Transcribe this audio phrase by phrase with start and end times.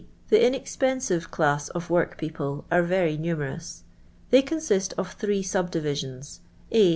[0.29, 3.83] The In^rptntive class oi workpeople are very numerous.
[4.31, 6.39] They consist of three sub dirisions:—
[6.71, 6.81] ((f.)